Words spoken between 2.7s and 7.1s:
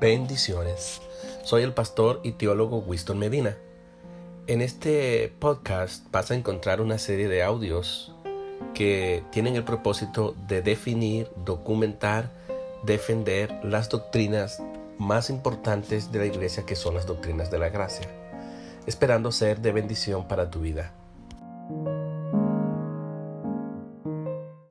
Winston Medina. En este podcast vas a encontrar una